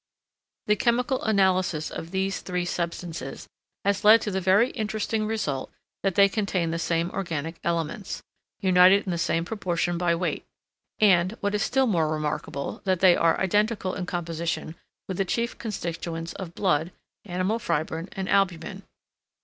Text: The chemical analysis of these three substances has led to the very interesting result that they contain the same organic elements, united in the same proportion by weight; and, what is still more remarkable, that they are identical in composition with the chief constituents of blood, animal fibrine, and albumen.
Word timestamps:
The 0.65 0.75
chemical 0.75 1.21
analysis 1.25 1.91
of 1.91 2.09
these 2.09 2.39
three 2.41 2.65
substances 2.65 3.47
has 3.85 4.03
led 4.03 4.19
to 4.21 4.31
the 4.31 4.41
very 4.41 4.71
interesting 4.71 5.27
result 5.27 5.69
that 6.01 6.15
they 6.15 6.27
contain 6.27 6.71
the 6.71 6.79
same 6.79 7.11
organic 7.11 7.57
elements, 7.63 8.23
united 8.61 9.05
in 9.05 9.11
the 9.11 9.19
same 9.19 9.45
proportion 9.45 9.99
by 9.99 10.15
weight; 10.15 10.43
and, 10.97 11.33
what 11.33 11.53
is 11.53 11.61
still 11.61 11.85
more 11.85 12.11
remarkable, 12.11 12.81
that 12.83 12.99
they 12.99 13.15
are 13.15 13.39
identical 13.39 13.93
in 13.93 14.07
composition 14.07 14.73
with 15.07 15.17
the 15.17 15.23
chief 15.23 15.59
constituents 15.59 16.33
of 16.33 16.55
blood, 16.55 16.91
animal 17.23 17.59
fibrine, 17.59 18.09
and 18.13 18.27
albumen. 18.27 18.81